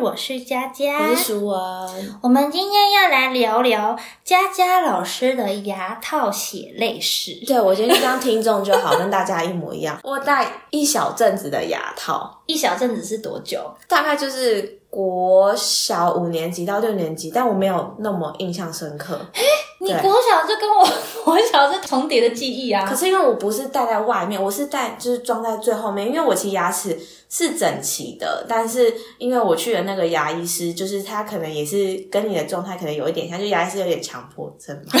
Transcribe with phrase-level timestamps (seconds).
[0.00, 1.58] 我是佳佳，我是舒文。
[2.22, 3.94] 我们今天要来聊聊
[4.24, 7.32] 佳佳老师的牙套血泪史。
[7.46, 10.00] 对，我今天就当听众就好，跟大家一模一样。
[10.02, 13.60] 我戴一小阵子的牙套，一小阵子是多久？
[13.86, 19.20] 大概就是国小五年级到六年级，但我没有那么印象深刻。
[19.80, 20.88] 你国小就跟我
[21.24, 22.86] 国小是重叠的记忆啊。
[22.88, 26.98] 可是因为我不是戴在外面，我是戴就是装在最后面，因为我其实牙齿
[27.30, 35.00] 是整齐的，但是因为我去的那个牙医师，就是他可能也是跟你的状态可能有一点像，就牙医师有点强迫症嘛。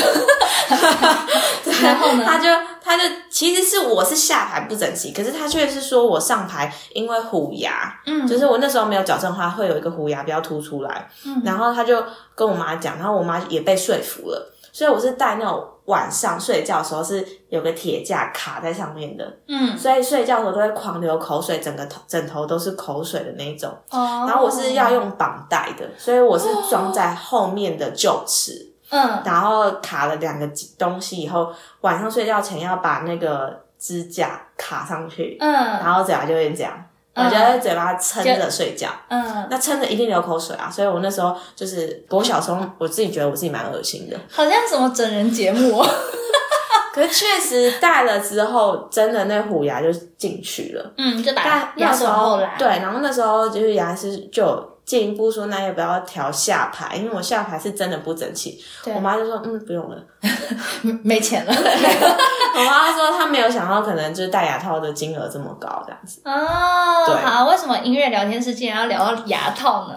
[1.82, 2.24] 然后呢？
[2.24, 2.48] 他就
[2.80, 12.00] 他就其实是我是下排不整齐，可是他却是说我上排因为虎牙，嗯，就是我那时候没有矫正的话，会有一个虎牙比较凸出来，嗯，然后他就
[12.36, 14.54] 跟我妈讲，然后我妈也被说服了。
[14.72, 23.68] 所以我是戴那种晚上睡觉的时候是有个铁架卡在上面的，嗯，所以睡觉的时候都会狂流口水，整个头枕头都是口水的那种。
[23.90, 36.72] 哦，然后我是要用绑带的，所以我是装在后面的臼齿，嗯，然后卡了两个东西以后，晚上睡觉前要把那个支架卡上去，嗯，然后嘴巴就会这样。
[37.14, 45.84] 我觉得嘴巴撑着睡觉，嗯，那撑着一定流口水啊，所以我那时候就是我小时候我自己觉得我自己蛮恶心的，好像什么整人节目，
[46.94, 54.69] 可是确实戴了之后，真的那虎牙就进去了，嗯，就打牙时候，对，然后那时候就是牙师就。
[54.90, 56.96] 进一步说，那要不要调下排？
[56.96, 58.60] 因为我下排是真的不整齐。
[58.92, 59.96] 我妈就说：“嗯，不用了，
[61.04, 66.20] 没钱了。”我妈说她没有想到，可能就是戴牙套的金额这么高，这样子。
[66.24, 69.94] 哦，好，为什么音乐聊天室竟然要聊到牙套呢？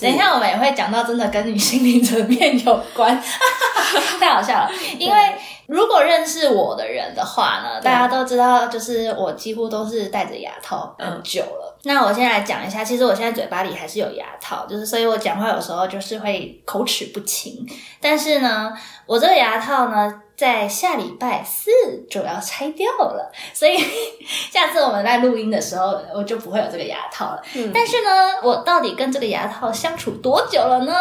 [0.00, 3.20] 等一下我们也会讲到，真的跟你心灵层面有关，
[4.20, 4.70] 太好笑了。
[4.96, 5.34] 因为
[5.66, 11.75] 如果认识我的人的话呢，大家都知道，就是我几乎都是戴着牙套很久了。
[11.86, 17.64] 那我先来讲一下，其实我现在嘴巴里还是有牙套，就是所以我讲话有时候就是会口齿不清。
[18.00, 18.76] 但是呢，
[19.06, 21.70] 我这个牙套呢，在下礼拜四
[22.10, 23.78] 就要拆掉了，所以
[24.50, 27.42] 下次我们在录音的时候，我就不会有这个牙套了。
[27.72, 28.10] 但是呢，
[28.42, 30.92] 我到底跟这个牙套相处多久了呢？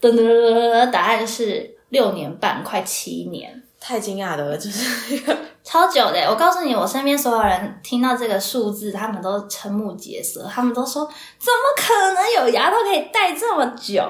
[0.00, 3.60] 噔噔噔噔，答案是六年半，快七年。
[3.80, 5.20] 太惊讶了，就是
[5.62, 6.28] 超久的。
[6.28, 11.04] 我告诉你，我身边所有人听到这个数字，他们都瞠目结舌，他们都说
[11.38, 14.02] ：“怎么可能有牙套可以戴这么久？”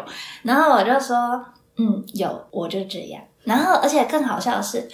[0.42, 1.44] 然后我就说
[1.76, 4.88] ：“嗯，有，我就这样。”然后，而且更好笑的是，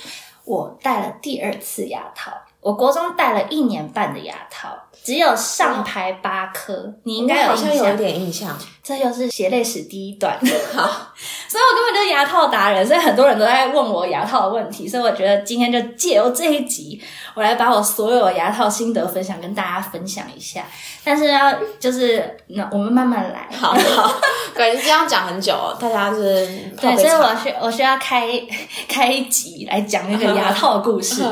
[0.44, 2.32] 我戴了第二次牙套。
[2.60, 4.68] 我国中戴了一年半的牙套，
[5.04, 8.58] 只有上排八颗，你应该好像有点印象。
[8.86, 10.38] 这又是血泪史第一段，
[10.72, 10.82] 好，
[11.48, 17.02] 所以我根本就是牙套达人，所以很多人都在问我牙套的问题，所以我觉得今天就借由这一集，
[17.34, 20.64] 我来把我所有牙套心得分享跟大家分享一下。
[21.02, 24.20] 但是要就是那我们慢慢来，好好，
[24.54, 26.46] 感觉这样讲很久，大家是
[26.80, 28.28] 对，所以我需我需要开
[28.88, 31.24] 开一集来讲那个牙套的故事。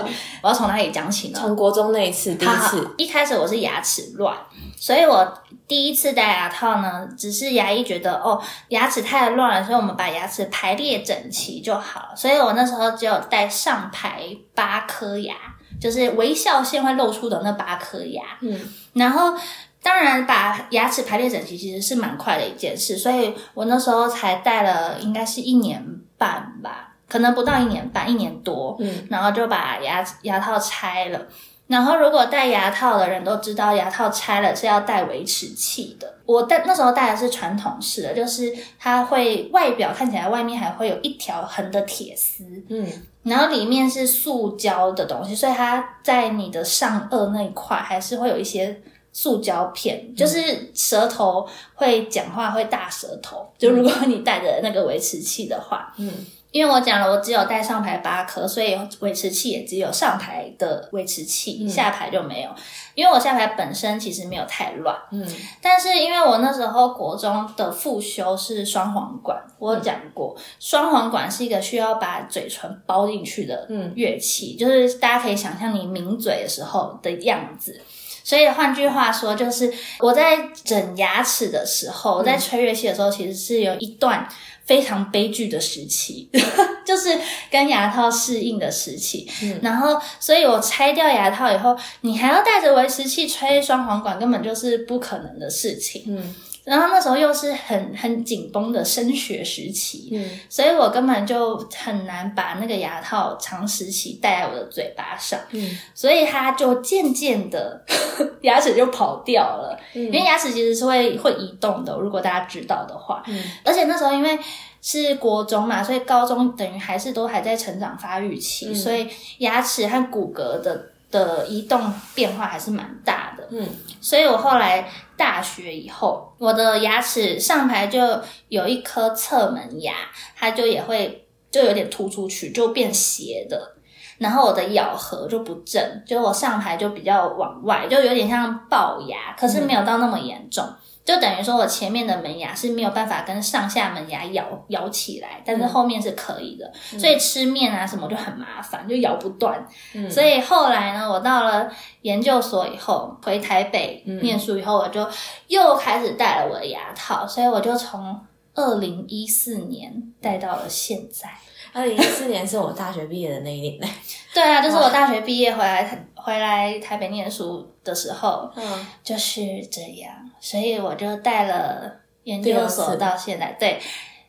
[0.43, 1.39] 我要从哪里讲起呢？
[1.41, 4.37] 从国中那一次，第一次，一开始我是牙齿乱，
[4.77, 12.13] 所以我第一次戴牙套呢，只是牙医觉得哦牙齿太乱了，所以我们把牙齿排列整齐就好。
[12.15, 14.25] 所以我那时候只有戴上排
[14.55, 15.35] 八颗牙，
[15.81, 18.23] 就是微笑线会露出的那八颗牙。
[18.41, 18.61] 嗯，
[18.93, 19.35] 然后
[19.83, 25.83] 当然把牙齿排列整齐其实是蛮快的一件事，所以我那时候才戴了应该是一年
[26.19, 26.91] 半吧。
[27.07, 31.21] 可能不到一年半，一年多，嗯，然后就把牙牙套拆了。
[31.67, 36.15] 然后如果戴牙套的人都知道，牙套拆了是要戴维持器的。
[36.27, 42.87] 我戴那时候戴的是传统式的，就是它会外表看起来外面还会有一条横的铁丝，嗯，
[43.23, 53.47] 然后里面是塑胶的东西，所以它在你的上颚那一块还是会有一些塑胶片，就是舌头会讲话会大舌头。
[53.57, 56.11] 就如果你戴着那个维持器的话，嗯。
[56.55, 62.51] 因为我讲了，我只有带上排八颗，所以维持器也只有上排的维持器，下排就没有。
[62.95, 65.27] 因为我下排本身其实没有太乱，嗯，
[65.61, 73.67] 但是因为我那时候国中的复修是双簧管，我讲过，双簧管是一个需要把嘴唇包进去的
[73.97, 77.83] 乐器，就是大家可以想象你抿嘴的时候的样子。
[78.25, 84.29] 所以换句话说，就是我在整牙齿的时候，在吹乐器的时候，其实是有一段。
[84.67, 86.27] 非常悲剧的时期，
[86.87, 89.31] 就是跟牙套适应的时期。
[89.61, 96.05] 然后，所以我拆掉牙套以后，你还要带着维持器吹双簧管，根本就是不可能的事情。
[96.07, 96.35] 嗯，
[96.65, 107.85] 然后那时候又是很很紧绷的升学时期，嗯，所以我根本就很难把那个牙套长时期戴在我的嘴巴上，嗯，所以它就渐渐的
[108.41, 114.39] 牙齿就跑掉了，因为牙齿其实是会会移动的，如果大家知道的话，嗯，而且那时候因为
[114.81, 119.07] 是国中嘛，所以高中等于还是都还在成长发育期，所以
[119.39, 120.94] 牙齿和骨骼的。
[121.15, 121.81] 的移动
[122.13, 123.69] 变化还是蛮大的，嗯，
[124.01, 128.01] 所以我后来大学以后，我的牙齿上排就
[128.49, 129.95] 有一颗侧门牙，
[130.37, 133.77] 它就也会就有点突出去，就变斜的，
[134.19, 140.69] 然后我的咬合就不正，就我上排就比较往外，就有点像龅牙，可是没有到那么严重。
[141.05, 149.63] 就等于说，我前面的门牙是没有办法跟上下门牙咬咬起来，但是后面是可以的，所以吃面啊什么就很麻烦，就咬不断。
[150.11, 151.71] 所以后来呢，我到了
[152.03, 155.07] 研究所以后，回台北念书以后，我就
[155.49, 158.19] 又开始戴了我的牙套，所以我就从
[158.55, 161.29] 二零一四年戴到了现在。
[161.75, 163.81] 二零一四年是我大学毕业的那一年，
[164.33, 169.41] 对啊，就是我大学毕业回来回来台北念书的时候，嗯，就是
[169.71, 171.93] 这样，所以我就带了
[172.23, 173.81] 研究所到现在，对，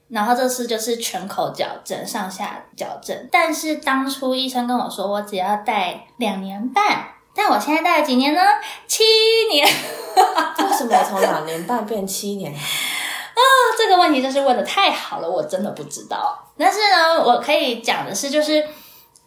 [0.07, 8.41] 然后这次就是全口矫正，上下矫正，但是当初医生跟我说我只要戴两年半，但我现在戴了几年呢？
[8.87, 9.03] 七
[9.51, 12.51] 年，为什么从两年半变七年？
[13.35, 13.41] 啊，
[13.77, 16.51] 这个问题真是问的太好了，我真的不知道。
[16.57, 18.65] 但是呢，我可以讲的是，就是，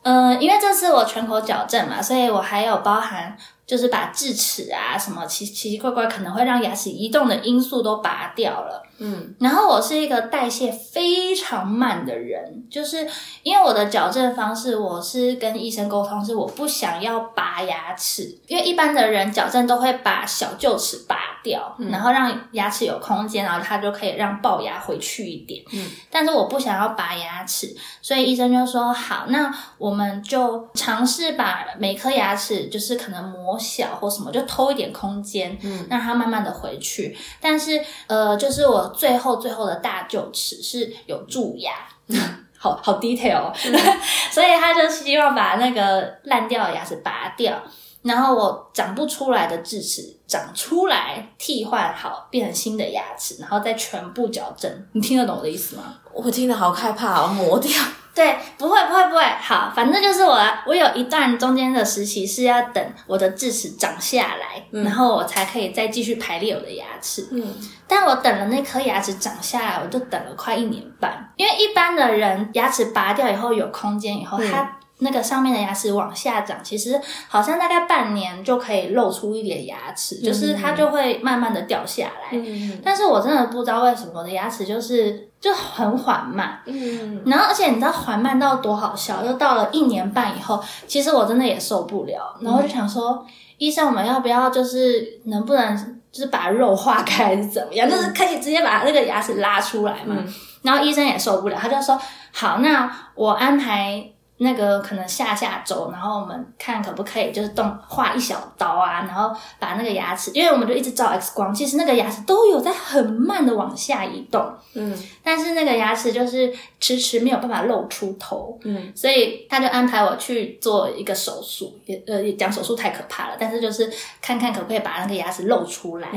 [0.02, 3.36] 嗯，因为这次我全口矫正嘛，所以我还有包含。
[3.68, 8.82] 就是把智齿啊，什么奇奇奇怪怪可能会让牙齿移动的因素都拔掉了。
[8.98, 13.06] 嗯，然后我是一个代谢非常慢的人，就是
[13.42, 25.62] 因为我的矫正方式，我是跟医生沟通，是我不想要拔牙齿，因为一般的人矫正都会把小臼齿拔掉，然后让牙齿有空间，然后它就可以让龅牙回去一点。
[25.72, 33.56] 嗯，但是我不想要拔牙齿，所以医生就说好，那我们就尝试把每颗牙齿就是可能磨。
[33.58, 37.14] 小或什么就偷一点空间，嗯，让它慢慢的回去。
[37.40, 41.72] 但是呃，就是我最后最后的大臼齿是有蛀牙，
[42.58, 43.52] 好好 detail，
[44.32, 47.60] 所以他就希望把那个烂掉的牙齿拔掉，
[48.02, 54.70] 然后我长不出来的智齿长出来，替换好变成新的牙齿，然后再全部矫正。
[54.92, 55.94] 你听得懂我的意思吗？
[56.12, 57.70] 我听得好害怕，磨掉。
[58.18, 60.36] 对，不会不会不会，好，反正就是我，
[60.66, 67.28] 我有一段中间的时期是要等我的智齿长下来，然后我才可以再继续排列我的牙齿。
[67.30, 67.54] 嗯，
[67.86, 74.77] 但我等了那颗牙齿长下来，我就等了快一年半，因为一般的人牙齿拔掉以后有空间以后，它。
[75.00, 82.38] 那个上面的牙齿往下长，其实好像大概半年就可以露出一点牙齿，就是它就会慢慢的掉下来。
[82.82, 86.60] 但是我真的不知道为什么我的牙齿就是就很缓慢。
[86.66, 89.24] 嗯，然后而且你知道缓慢到多好笑？
[89.24, 93.24] 就到了一年半以后，其实我真的也受不了，然后就想说，
[93.58, 95.76] 医生我们要不要就是能不能
[96.10, 97.88] 就是把肉化开还是怎么样？
[97.88, 100.16] 就是可以直接把那个牙齿拉出来嘛？
[100.62, 101.96] 然后医生也受不了，他就说
[102.32, 104.10] 好，那我安排。
[104.40, 114.40] 那个可能下下周，然后我们看可不可以就是动画一小刀啊，然后把那个牙齿，因为我们就一直照 X 光，其实那个牙齿都有在很慢的往下移动，
[114.74, 123.92] 嗯，但是那个牙齿就是迟迟没有办法露出头，嗯，所以他就安排我去做一个手术，也呃讲手术太可怕了，但是就是
[124.22, 126.08] 看看可不可以把那个牙齿露出来，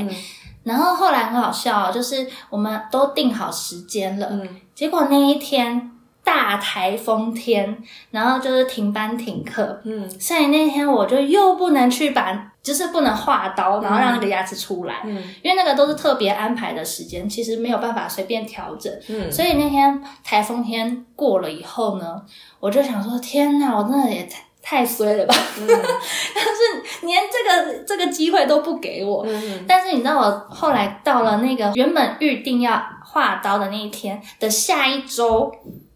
[0.62, 5.88] 然后后来很好笑，就是我们都定好时间了，嗯，结果那一天。
[6.24, 22.22] 大台风天，然后就是停班停课，嗯，所以那天我就又不能去把，就是不能画刀，然后让那个牙齿出来，嗯，因为那个都是特别安排的时间，其实没有办法随便调整，嗯，所以那天台风天过了以后呢，
[22.60, 35.52] 我就想说，天哪，我真的也太太衰了吧，嗯， 但是连这个这个机会都不给我，嗯，但是你知道我后来到了那个原本预定要画刀的那一天的下一周。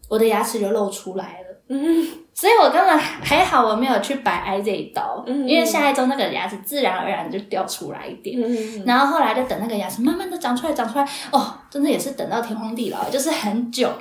[0.09, 13.91] 我的牙齿就露出来了，嗯，所以我根本还好，我没有去白挨这一刀，因为下一周那个牙齿自然而然就掉出来一点，嗯，然后后来就等那个牙齿慢慢的长出来，长出来，哦，真的也是等到天荒地老，就是很久，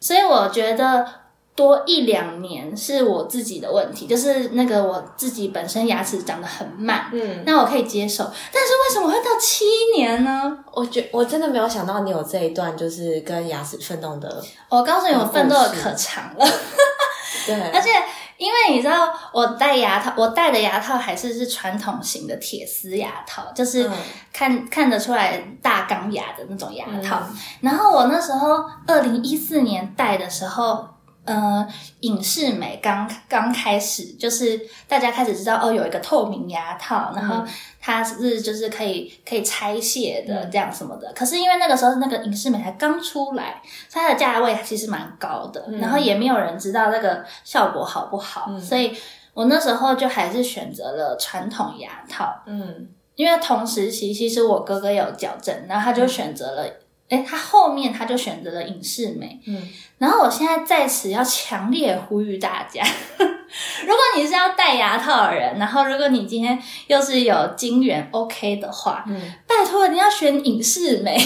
[0.00, 1.06] 所以我觉得。
[1.56, 8.24] 多一两年是我自己的问题，就是那个我自己本身牙齿长得很慢，嗯，那我可以接受。
[8.24, 9.64] 但是为什么会到七
[9.94, 10.56] 年呢？
[10.72, 14.42] 我觉我真的没有想到你有这一段，就是跟牙齿奋斗的。
[14.70, 16.46] 我告诉你，我奋斗的可长了，
[17.44, 17.90] 对，而且
[18.38, 23.90] 因为你知道，我戴牙套，我戴的牙套还是是传统型的铁丝牙套，就是
[24.32, 27.20] 看看得出来大钢牙的那种牙套。
[27.60, 30.88] 然后我那时候二零一四年戴的时候。
[31.24, 31.64] 呃，
[32.00, 34.58] 影视美刚刚开始，就是
[34.88, 37.44] 大家开始知道哦，有一个透明牙套，然后
[37.78, 41.12] 它是就是可以可以拆卸的这样什么的。
[41.12, 43.62] 可是因为那个时候那个影视美才刚出来，
[43.92, 48.96] 它的价位其实蛮高的，然后也没有人知道那个效果好不好，所以
[49.34, 52.34] 我那时候就还是选择了传统牙套。
[52.46, 56.66] 嗯，因为同时期其实我哥哥有矫正，然后他就选择了。
[57.10, 62.82] 哎，他后面他就选择了影视美，嗯，然后我现在在此要强烈呼吁大家，
[63.18, 71.16] 如果你是要戴牙套的人，然后如果你今天又是有金源 OK 的话，嗯，拜托你要选影视美，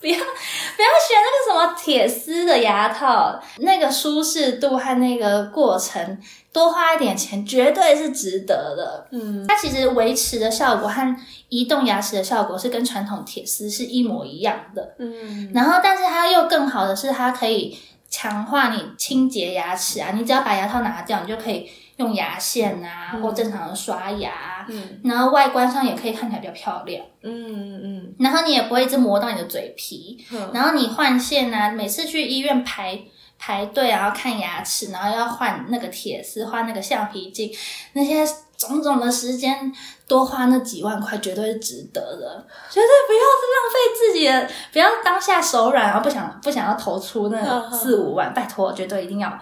[0.00, 6.18] 不要不要选那个什么铁丝的牙套，那个舒适度和那个过程。
[6.50, 9.06] 多花一点钱，绝对是值得的。
[9.12, 11.16] 嗯，它其实维持的效果和
[11.50, 14.94] 移动牙齿的效果是跟传统铁丝是一模一样的。
[14.98, 17.78] 嗯，然后但是它又更好的是，它可以
[18.08, 20.10] 强化你清洁牙齿啊。
[20.14, 24.32] 你只要把牙套拿掉，你就可以用牙线啊，或正常的刷牙。
[24.68, 27.04] 嗯，然后外观上也可以看起来比较漂亮。
[27.22, 30.24] 嗯嗯，然后你也不会一直磨到你的嘴皮。
[30.32, 32.98] 嗯，然后你换线啊，每次去医院排。
[33.40, 37.48] 排队，然后看牙齿，然后要换那个铁丝，换那个橡皮筋，
[37.92, 39.72] 那些种种的时间，
[40.08, 42.44] 多花那几万块，绝对是值得的。
[42.68, 49.28] 绝对不要浪费自己的，不要当下手软，然后不想不想要投出那四五万，拜托，绝对一定要。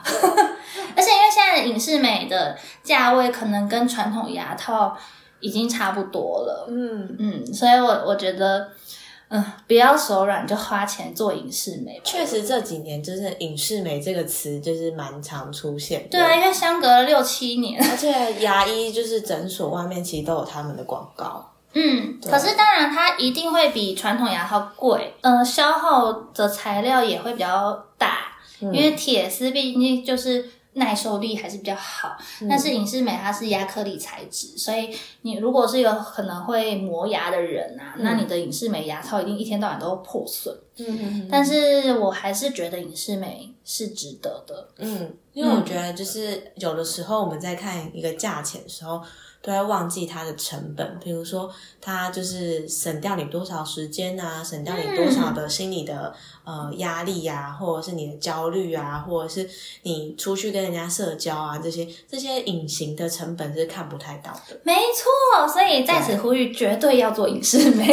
[0.95, 4.95] 而且因为现在的影视美的价位可能跟传统牙套
[5.40, 8.69] 已经差不多了，嗯嗯，所以我我觉得。
[9.28, 12.00] 嗯，不要手软就花钱做影视美。
[12.05, 16.07] 确实这几年就是“影视美”这个词就是蛮常出现。
[16.09, 21.45] 对啊，因为相隔了六七年，而且牙医就是诊所外面其实都有他们的广告。
[21.73, 28.19] 嗯，可是当然它一定会比传统牙套贵，呃，消耗的材料也会比较大，
[28.61, 30.49] 因为铁丝毕竟就是。
[30.76, 32.16] 耐受力还是比较好，
[32.49, 40.54] 但是隐适美它是亚克力材质，所以你如果是有可能会磨牙的人啊，那你的隐适美牙套一定一天到晚都破损。
[40.76, 44.68] 嗯，但是我还是觉得隐适美是值得的。
[44.78, 49.02] 嗯，因为我觉得就是有的时候我们在看一个价钱的时候。
[49.47, 51.49] 都要忘记它的成本，比如说
[51.81, 56.12] 它就是省掉你多少时间啊，省掉你多少的心理的
[56.45, 59.49] 呃压力呀，或者是你的焦虑啊，或者是
[59.85, 64.59] 你出去跟人家社交啊，这些这些隐形的成本是看不太到的。
[64.65, 67.87] 没错，所以在此呼吁，绝对要做影视美。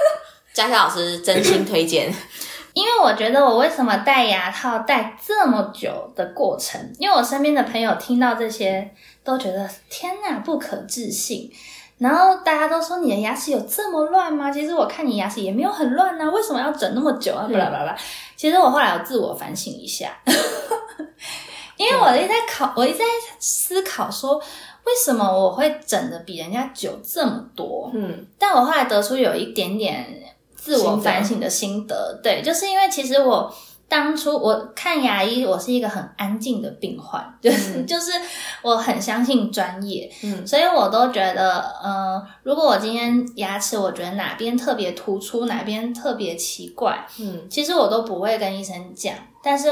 [0.52, 2.12] 嘉嘉老师真心推荐，
[2.74, 8.94] 因为我觉得我为什么戴牙套戴这么久的过程，因为我身边的朋友听到这些。
[9.28, 11.52] 都觉得天哪，不可置信。
[11.98, 14.50] 然后大家都说你的牙齿有这么乱吗？
[14.50, 17.46] 其实我看你牙齿也没有很乱啊，为什么要整那么久啊？
[17.52, 17.94] 巴拉巴拉。
[18.36, 20.16] 其实我后来有自我反省一下，
[21.76, 23.04] 因为我一直在考，我一直在
[23.38, 27.90] 思考说，为什么我会整的比人家久这么多？
[27.92, 30.06] 嗯，但我后来得出有一点点
[30.54, 33.54] 自我反省的心得，对，就是因为其实我。
[33.88, 38.12] 当初我看牙医，我是一个很安静的病患， 就是就是
[38.60, 49.70] 我很相信专业，嗯，所以我都觉得，嗯，如果我今天牙齿我觉得哪边特别突出，哪边特别奇怪，嗯，其实我都不会跟医生讲，但是，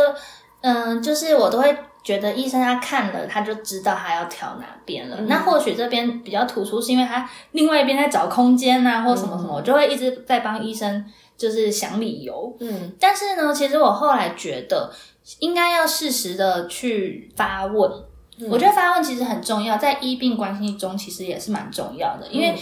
[0.63, 11.05] 嗯，就是我都会觉得医生他看了他就知道他要调哪边了，那或许这边比较突出是因为他另外一边在找空间啊，或什么什么，我就会一直在帮医生。
[11.37, 14.91] 就是想理由，嗯，但是呢，其实我后来觉得
[15.41, 17.91] 应该要适时的去发问。
[18.51, 22.55] 我觉得发问其实很重要，在医病关系中其实也是蛮重要的，因为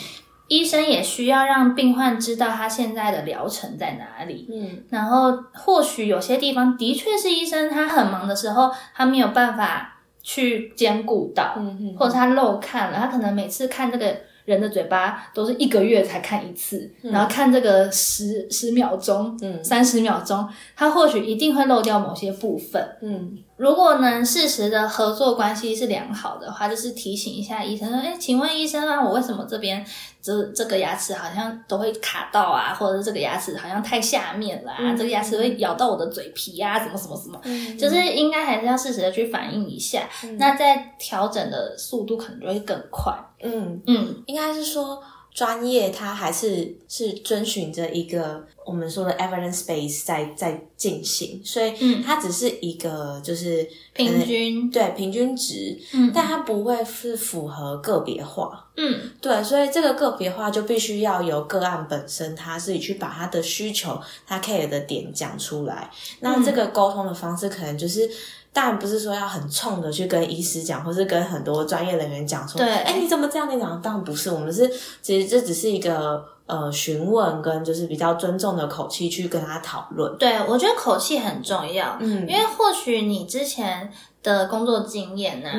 [0.48, 4.48] 医生也需要让病患知道他现在的疗程在哪里。
[4.52, 11.56] 嗯，然后或许有些地方的确是医生他很忙的时候，他没有办法去兼顾到，
[11.98, 14.16] 或者他漏看了，他可能每次看这个。
[14.44, 20.46] 人的嘴巴都是一个月才看一次，然后看这个十十秒钟、三十秒钟，
[20.76, 22.82] 他或许一定会漏掉某些部分。
[23.00, 29.82] 嗯，如果能适时的合作关系是良好的话，就是提醒一下医生说：“哎，请问医生啊，我为什么这边
[30.20, 37.40] 这这个牙齿好像都会卡到啊，或者是这个牙齿好像太下面了啊，这个牙齿会咬到我的嘴皮啊，什么什么什么，
[37.78, 40.06] 就是应该还是要适时的去反映一下，
[40.38, 45.02] 那在调整的速度可能就会更快。”嗯嗯，应该是说，
[45.34, 54.70] 专业它还是是遵循着一个我们说的 evidence base 在在进行，所以它只是一个就是平均。
[54.70, 68.08] 对平均值，嗯，但它不会是符合个别化，嗯，对，所以这个个别化就必须要由个案本身他自己去把他的需求、他 care 的点讲出来，那这个沟通的方式可能就是。
[68.54, 73.50] 当然不是说要很冲的去跟医师讲，或是跟很多专业人员讲说，对，哎，你怎么这样？
[73.50, 74.70] 你讲当然不是，我们是
[75.02, 80.16] 其实这只是一个呃询问跟就是比较尊重的口气去跟他讨论。
[80.18, 83.92] 对，我觉得口气很重要，嗯，因为或许你之前
[84.22, 85.50] 的工作经验呢，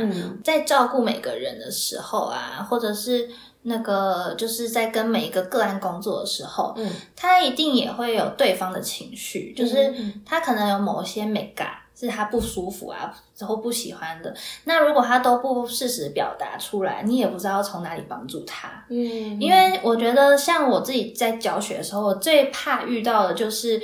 [0.42, 3.30] 在照顾每个人的时候啊，或者是
[3.64, 9.94] 那个就是在跟每一个个案工作的时候，嗯，他一定也会有对方的情绪，就是
[10.26, 11.68] 他可能有某些美感。
[11.96, 14.36] 是他不舒服啊，之后不喜欢的。
[14.66, 18.68] 那如果他都不适时表达出来，你也不知道从哪里帮助他。
[18.90, 23.82] 嗯，因为我觉得像我自己在教学的时候，我最怕遇到的就是，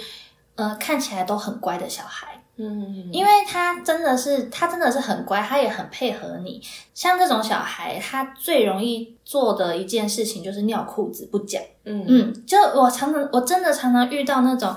[0.56, 2.28] 呃，看起来都很乖的小孩。
[2.58, 6.62] 嗯，因为他真的是，他真的是很乖，他也很配合你。
[6.94, 11.64] 像这种小孩，他最容易做的一件事情就是尿裤子不讲。
[11.86, 14.76] 嗯嗯，就我常常，我真的常常遇到那种。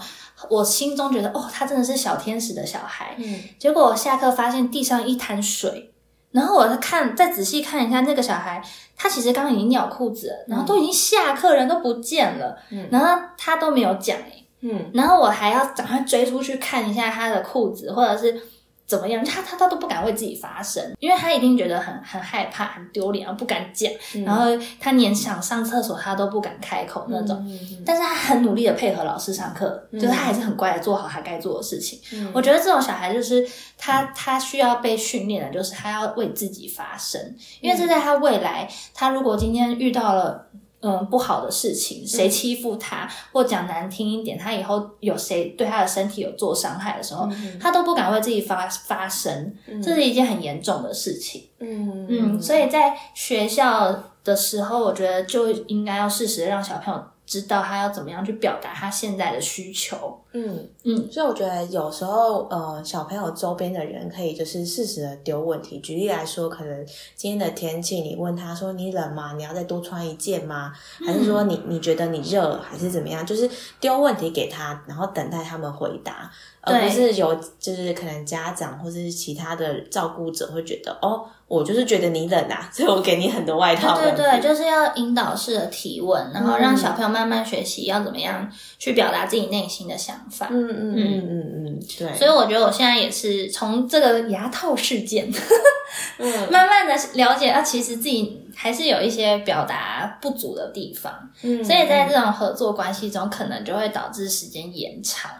[0.50, 3.14] 我心中觉得，哦，他真的是小天使的小孩。
[3.18, 5.92] 嗯，结果我下课发现地上一滩水，
[6.30, 8.62] 然后我再看，再仔细看一下那个小孩，
[8.96, 14.16] 他其实刚刚已经尿裤子了，然后都已经下课人都不见了，嗯，然后他都没有讲，
[14.60, 18.40] 嗯，然后我还要赶快追出去看一下他的裤子，或者是。
[18.86, 19.24] 怎么样？
[19.24, 23.90] 他他他都不敢为自己发声，因为他一定觉得很很害怕、很丢脸，而不敢讲。
[24.24, 24.44] 然后
[24.78, 27.44] 他连想上厕所，他都不敢开口那种。
[27.84, 31.98] 但是他很努力的配合老师上课，就是他还是很乖的做好他该做的事情。
[32.32, 33.48] 我觉得这种小孩就是
[33.78, 37.20] 他他需要被训练的，就是他要为自己发声，
[37.60, 40.46] 因为这在他未来，他如果今天遇到了。
[40.86, 47.26] 嗯，不好的事情，谁欺负他，或讲难听一点，他以后有谁对他的身体有做伤害的时候，
[47.58, 51.48] 他都不敢为自己发发声，这是一件很严重的事情。
[51.60, 57.02] 嗯嗯，所以在学校的时候，我觉得就应该要适时让小朋友。
[57.26, 60.20] 知道他要怎么样去表达他现在的需求。
[60.32, 65.78] 嗯嗯，所以我觉得有时候呃，小朋友周边的人可以就是适时的丢问题。
[65.78, 69.34] 举例来说，可能今天的天气，你问他说你冷吗？
[69.34, 70.72] 你要再多穿一件吗？
[71.06, 73.24] 还是说你你觉得你热还是怎么样？
[73.24, 73.48] 就是
[73.80, 76.30] 丢问题给他，然后等待他们回答。
[76.64, 84.00] 而不是有，就是可能家长或者是其他的照顾者会觉得，哦，我就是觉得你冷啊，所以我给你很多外套。
[84.00, 90.48] 对对，就是要引导式的提问，然后让小朋友慢慢学习要怎么样去表达自己内心的想法。
[90.50, 92.16] 嗯嗯嗯嗯嗯，对。
[92.16, 95.30] 所以我觉得我现在也是从这个牙套事件，
[96.18, 101.12] 嗯，慢慢的了解啊，其实自己还是有一些表达不足的地方。
[101.42, 105.30] 嗯，所以在这种合作关系中，可能就会导致时间延长。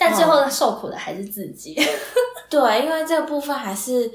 [0.00, 1.78] 但最后受苦的还是自己，
[2.48, 4.10] 对，因为这个部分还是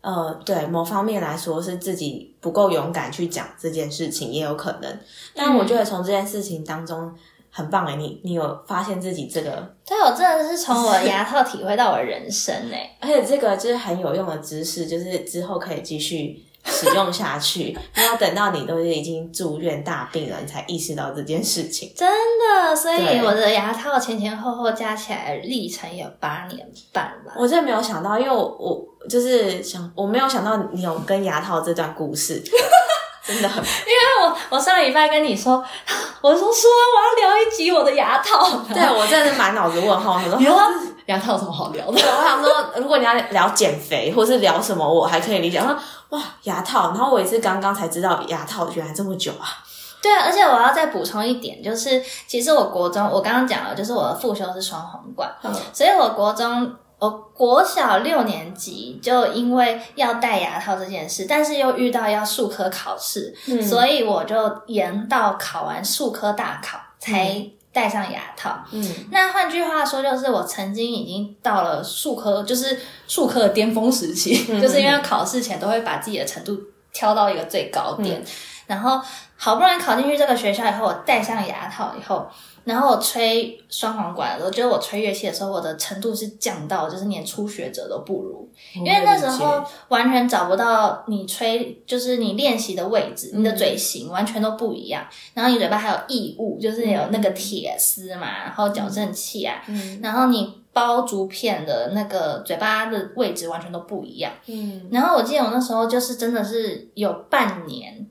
[0.00, 5.00] 呃，对某方面来说是自己不够勇敢去讲这件事情，也有可能。
[5.34, 7.12] 但我觉得从这件事情当中
[7.50, 9.74] 很棒哎，你你有发现自己这个？
[9.84, 16.44] 对，我真的是从我的牙套体会到我的人生哎， 而且这个就是很有用的知识，就是之后可以继续。
[16.64, 21.92] 使用下去， 不要等到你都是已经住院大病了，你才意识到这件事情。
[21.96, 27.32] 真的，所以我的牙套前前后后加起来历程有八年半吧。
[27.36, 32.42] 我真的没有想到，因为我就是想，我没有想到你有跟牙套这段故事，
[33.26, 33.48] 真的。
[33.48, 35.62] 因为我我上礼拜跟你说，
[36.22, 40.40] 我说说我要聊一集我的牙套，对我真的是满脑子问号，我说
[41.06, 41.92] 牙套有什么好聊的？
[41.92, 45.60] 我想说，如果你要聊减肥，或是聊什么，我还可以理解。
[45.60, 45.76] 说
[46.14, 49.48] 哇，牙套，然后我也是刚刚才知道牙套原来这么久啊。
[50.00, 55.28] 对啊，而且我要再补充一点，就是其实我国中，我刚刚讲了，就是我的副修是双簧管，
[55.72, 67.44] 所以我国中，我国小六年级就因为要戴牙套这件事，但是又遇到要术科考试，所以我就延到考完术科大考才。
[67.74, 76.56] 戴上牙套，嗯，那换句话说，就是我曾经已经到了数科，就是数科的巅峰时期， 就是因为考试前都会把自己的程度
[76.92, 78.24] 挑到一个最高点，
[78.66, 79.00] 然后
[79.36, 82.26] 好不容易考进去这个学校以后，我戴上牙套以后。
[82.64, 95.06] 然后我吹双簧管，我觉得我吹乐器的时候，我的程度是降到就是连初学者都不如，因为那时候完全找不到你吹，就是你练习的位置，你的嘴型完全都不一样。
[95.34, 99.62] 然后你嘴巴还有异物，就是有那个铁丝嘛，然后矫正器啊，
[100.02, 104.32] 然后你包竹片的那个嘴巴的位置完全都不一样。
[104.46, 108.06] 嗯，然后我记得我那时候就是真的是有半年。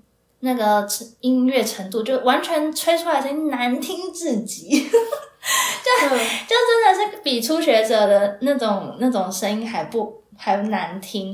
[0.45, 0.85] 那个
[1.21, 11.33] 音乐程度，就完全吹出来声音难听至极， 就就真的是比初学者的那种那种声音还不还难听。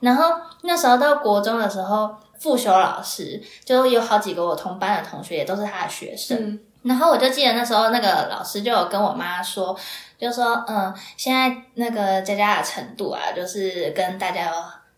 [0.00, 2.08] 然后那时候到国中的时候，
[2.40, 6.58] 复修老师就有好几个我同班的同学，也都是他的学生。
[6.82, 9.76] 然后我就记得那时候那个老师就有跟我妈说，
[10.18, 14.52] 就说嗯，现在那个佳佳的程度啊，就是跟大家有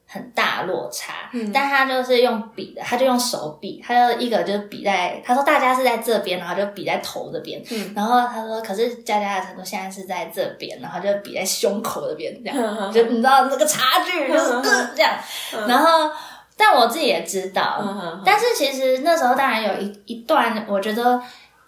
[0.08, 1.28] 很大落差。
[1.32, 7.62] 嗯，但他就是用笔的，他就用手比，他就一个就是比在，他说大家是在这边，然后就比在头这边。
[7.70, 15.12] 嗯，然后他说，可是佳佳的程度现在是在这边，然后就比在胸口这边，这样，就你知道那个差距就是这样。
[15.68, 16.10] 然后，
[16.56, 17.84] 但我自己也知道，
[18.24, 21.20] 但是其实那时候当然有一一段，我觉得。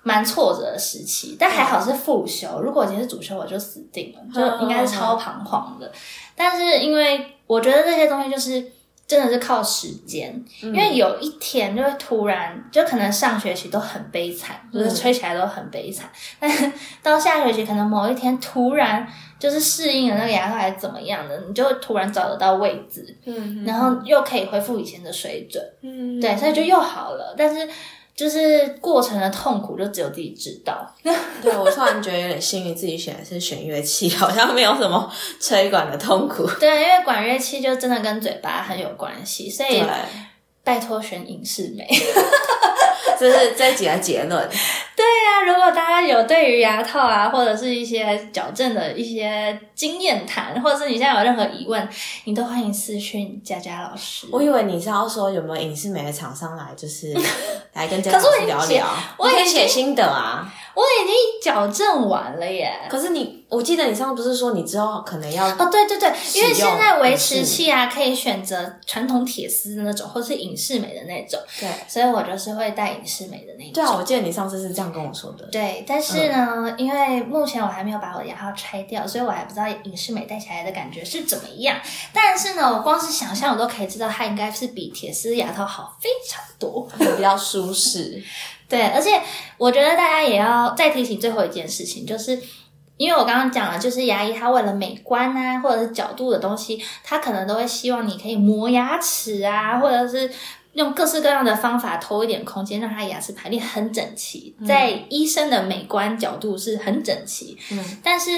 [0.03, 2.62] 蛮挫折的时期，但还好是复修。
[2.62, 5.92] 如果今天是主修，我就死定了，就应该是超彷徨的。
[6.35, 8.64] 但是因为我觉得这些东西就是
[9.08, 16.08] 真的是靠时间，因为有一天就会突然，就可能上学期都很悲惨，就是吹起来都很悲惨，
[16.38, 16.70] 但是
[17.02, 19.04] 到下学期可能某一天突然
[19.36, 27.68] 就是适应了那个牙套还是怎么样的，你就会突然找得到位置，嗯，然后又可以恢复以前的水准，嗯，对，所以就又好了，但是。
[28.20, 30.87] 就是过程的痛苦，就只有自己知道。
[31.40, 36.46] 对我突然觉得有点幸运，自己选的是选乐器，好像没有什么吹管的痛苦。
[36.61, 39.83] 对，因为管乐器就真的跟嘴巴很有关系，所以
[40.62, 41.88] 拜托选影视美。
[43.18, 44.46] 这是这几个结论。
[45.31, 51.88] 对呀，如果大家有对于牙套啊，或者是一些矫正的一些经验谈，或者是你现在有任何疑问，
[52.25, 54.27] 你都欢迎私讯佳佳老师。
[54.33, 57.14] 我以为你是要说有没有影视美的厂商来，就是
[57.75, 58.87] 来跟佳佳老师聊聊，
[59.19, 60.53] 我可以写心得啊。
[60.75, 62.73] 我已经矫正完了耶。
[62.88, 65.68] 可是你，我记得你上次不是说你之后可能要哦？
[65.70, 71.40] 对对对，因为现在维持器啊，可以选择传统铁丝的那种，或是隐适美的那种。
[71.58, 73.72] 对，所以我就是会戴隐适美的那种。
[73.74, 75.44] 对啊，我记得你上次是这样跟我说的。
[75.46, 81.76] 对，但是呢，因为目前我还没有把我的牙套拆掉，所以我还不知道隐适美戴起来的感觉是怎么样。
[82.12, 88.22] 但是呢，我光是想象，我都可以知道它应该是比铁丝牙套好非常多，比较舒适。
[88.70, 89.20] 对，而且
[89.58, 92.40] 我觉得大家也要再提醒最后一件事情，就是
[93.00, 100.30] 因为我刚刚讲了，就是牙医他为了美观啊，或者是角度的东西，他可能都会希望你可以磨牙齿啊，或者是
[100.74, 107.56] 用各式各样的方法偷一点空间，让他牙齿排列很整齐，在医生的美观角度是很整齐。
[107.70, 108.32] 嗯，但是。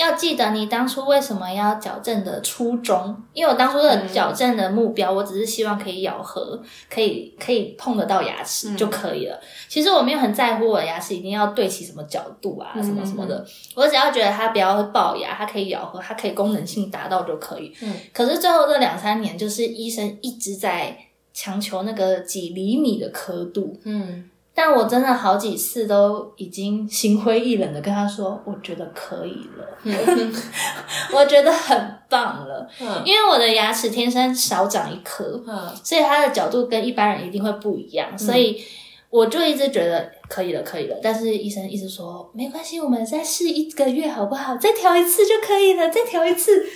[0.00, 9.38] 要记得你当初为什么要矫正的初衷，因为我当初的矫正的目标，我只是希望可以咬合，可以可以碰得到牙齿就可以了。
[9.68, 13.44] 其实我没有很在乎我的牙齿一定要对齐什么角度啊，什么什么的。
[13.74, 17.74] 我只要觉得它不要龅牙，它可以咬合，它可以功能性达到就可以。
[17.82, 17.94] 嗯。
[18.12, 20.96] 可是最后这两三年，就是医生一直在
[21.34, 23.78] 强求那个几厘米的刻度。
[23.84, 24.29] 嗯。
[24.62, 29.66] 但我真的好几次都已经心灰意冷的跟他说，我觉得可以了，
[31.14, 32.68] 我觉得很棒了，
[33.06, 35.42] 因为我的牙齿天生少长一颗，
[35.82, 38.62] 所以它的角度跟一般人一定会不一样，所以
[39.08, 40.96] 我就一直觉得可以了，可以了。
[41.02, 44.58] 但是医生一直说没关系，我们再试一个月好不好？
[44.58, 46.66] 再调一次就可以了，再调一次。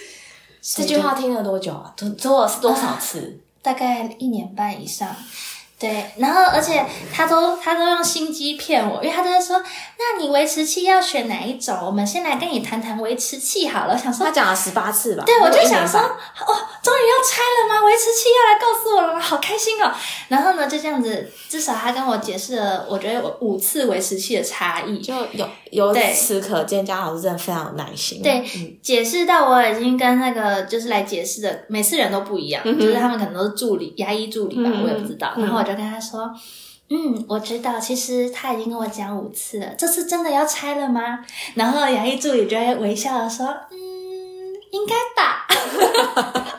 [0.62, 1.92] 这句话听了多久啊？
[1.94, 3.40] 做做了多少次？
[3.60, 5.14] 大概一年半以上。
[5.76, 9.60] 对，然后而且他都他都用心机骗我，因为他都在说，
[9.98, 11.76] 那你维持器要选哪一种？
[11.84, 13.98] 我们先来跟你谈谈维持器好了。
[13.98, 15.24] 想说他讲了十八次吧？
[15.26, 17.84] 对，我就想说，哦，终于要拆了吗？
[17.84, 19.20] 维持器要来告诉我了吗？
[19.20, 19.92] 好开心哦！
[20.28, 28.22] 然后呢，就这样子，至少他跟我解释了，我觉得五次维持器的差异，就有由此可见，姜老师真的非常有耐心。
[28.22, 28.44] 对，
[28.80, 35.32] 解释到我已经跟那个就是来解释的每次人都不一样，就是他们可能都是助理、牙医助理吧，我也不知道。
[35.36, 35.58] 然后。
[35.58, 36.30] 我就跟他说
[36.90, 43.76] ：“嗯，我知道，其实他已经跟我讲五次了，这次真的要拆了吗？”然后牙医助理就会微笑的说：“嗯，
[44.70, 45.46] 应该吧。”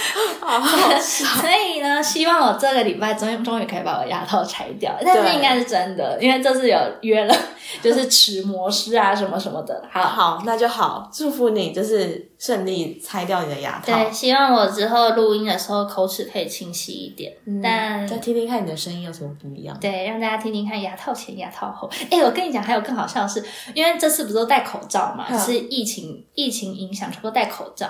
[1.00, 7.34] 所以呢，希望我这个礼拜终终于可以把我牙套拆掉，但是应该是真的，因为这次有约了，
[7.82, 9.82] 就是齿模师啊什么什么的。
[9.90, 13.92] 好，好，那就好，祝福你，就是顺利拆掉你的牙套。
[13.92, 17.32] 对，希望我之后录音的时候口齿可以清晰一点。
[17.62, 19.76] 但再听听看你的声音有什么不一样？
[19.80, 21.88] 对，让大家听听看牙套前、牙套后。
[22.10, 27.88] 哎，我跟你讲，还有更好笑的是，因为这次不是都戴口罩嘛，是疫情疫情影响，全部戴口罩。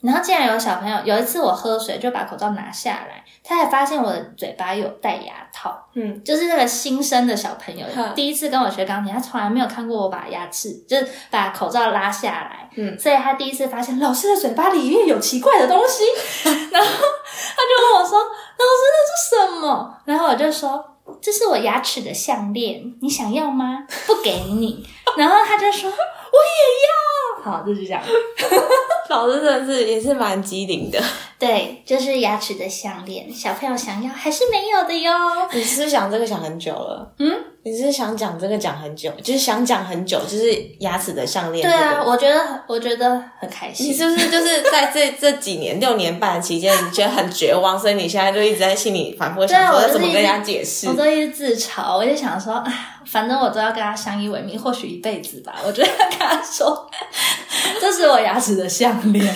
[0.00, 5.76] 然后竟然有小朋友，有一次我喝水就把口罩拿下来，他才发现我的嘴巴有戴牙套。
[5.94, 7.84] 嗯，就是那个新生的小朋友，
[8.14, 12.70] 第一次跟我学钢琴，他从来没有看过我把牙齿，就是把口罩拉下来。
[12.76, 16.04] 嗯，所以他第一次发现老师的嘴巴里面有奇怪的东西，
[16.70, 20.84] 然后他就问我说：“老师，那是什么？”然后我就说
[21.20, 23.84] ：“这是我牙齿的项链，你想要吗？
[24.06, 24.86] 不给你。”
[25.18, 25.90] 然后他就说
[26.32, 26.88] ：“我也要。”
[27.52, 28.02] 好，就是这样。
[29.08, 31.02] 老师真的是也是蛮机灵的。
[31.38, 35.10] 对，就是牙齿的项链，小朋友想要还是没有的哟。
[35.52, 37.10] 你是想这个想很久了？
[37.18, 41.66] 嗯，你是想讲这个讲很久，就是想讲很久，就是牙齿的项链。
[41.66, 43.88] 对啊，我觉得我觉得很开心。
[43.88, 50.86] 你是不是就是在这 这几年六年半的期间，你觉得很绝望，所以你现在就一直在心里反复想说要怎么跟人家解释？
[50.88, 52.96] 我都一直自嘲，我就想说，哎。
[53.10, 55.54] 反正我都要跟他相依为命，或许一辈子吧。
[55.64, 56.88] 我就跟他说
[57.80, 59.34] ：“这是我牙齿的项链，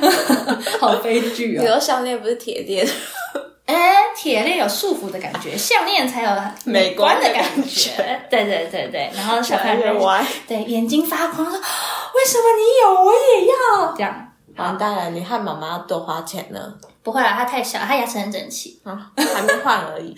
[0.80, 2.86] 好悲剧啊！”你说项链不是铁链？
[3.66, 6.30] 哎，铁链有束缚的感觉，项链才有
[6.64, 8.20] 美观的感觉。
[8.30, 9.98] 对对对对，然后小朋友
[10.46, 11.52] 对眼睛发光，说
[12.14, 16.74] ：“为什么你有，我也要？”这样完蛋了，你和妈妈要多花钱呢。
[17.02, 20.14] 不会啦，他太小，他牙齿很整齐啊，还没换而已。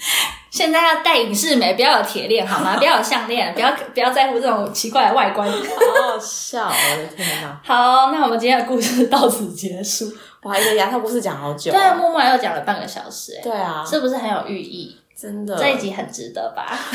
[0.50, 2.76] 现在要戴隐适美，不要有铁链好吗？
[2.80, 5.48] 不要有项链，不要不要在乎这种奇怪的外观。
[5.50, 7.60] 好好笑，我的天哪！
[7.64, 10.10] 好，那我们今天的故事到此结束。
[10.42, 14.96] 哇，一个牙套故事讲好久，对，默默又讲了半个小时，哎对啊，是不是很有寓意？
[15.20, 16.78] 真的，这一集很值得吧？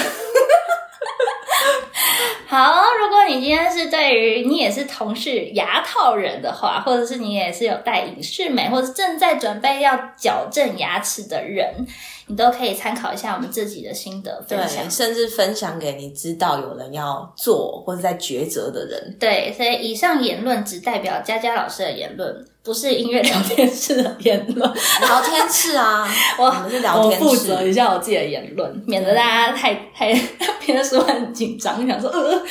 [2.47, 11.85] 好，如果你今天是对于你也是同事牙套人的话，或者是你也是有戴隐适美，或者正在准备要矫正牙齿的人。
[12.27, 19.17] 你都可以参考一下我们自己的心得分享，甚至分享给你知道有人要做或者在抉择的人。
[19.19, 24.73] 对，所以以上言论只代表佳佳老师的言论，不是音乐聊天室的言论。
[25.01, 26.07] 聊天室啊，
[26.39, 30.13] 我们是聊天室，负责一下我自己的言论，免得大家太太
[30.65, 32.41] 别的时候很紧张，想说呃，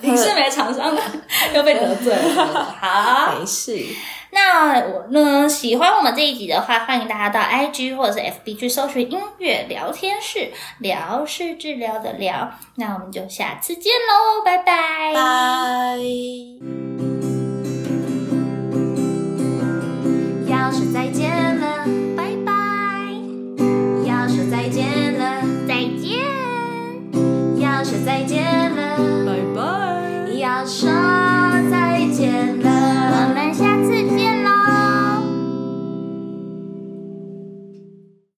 [0.00, 0.96] 你是没厂商
[1.54, 2.76] 又被得罪了。
[2.80, 3.78] 好，没事。
[4.34, 5.46] 那我呢？
[5.46, 12.50] 喜欢我们这一集的话，欢迎大家到 IG 或者是 FB 去搜寻音乐聊天室，聊是治疗的聊。
[12.76, 15.12] 那我们就下次见喽，拜拜。
[15.14, 15.98] 拜。
[20.48, 21.84] 要说再见了，
[22.16, 22.52] 拜拜。
[24.06, 26.18] 要说再见了，再见。
[27.60, 28.61] 要说再见。